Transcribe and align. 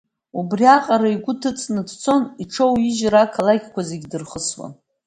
Убри 0.39 0.65
аҟара 0.75 1.09
игәы 1.15 1.33
ҭыҵны 1.41 1.81
дцон, 1.87 2.21
иҽоуижьыр 2.43 3.15
ақалақьқәа 3.23 3.81
зегьы 3.89 4.07
дырхысуан. 4.11 4.73